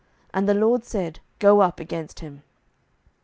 And 0.33 0.49
the 0.49 0.55
LORD 0.55 0.83
said, 0.83 1.19
Go 1.37 1.59
up 1.61 1.79
against 1.79 2.21
him.) 2.21 2.41